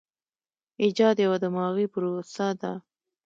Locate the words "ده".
2.61-2.73